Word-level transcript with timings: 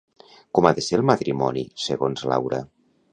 Com 0.59 0.67
ha 0.69 0.71
de 0.79 0.83
ser 0.85 0.97
el 0.99 1.05
matrimoni 1.09 1.63
segons 1.83 2.25
Laura? 2.33 2.63